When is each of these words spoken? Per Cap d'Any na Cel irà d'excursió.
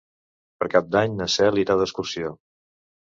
Per 0.61 0.69
Cap 0.75 0.87
d'Any 0.95 1.13
na 1.19 1.27
Cel 1.33 1.61
irà 1.65 1.75
d'excursió. 1.81 2.33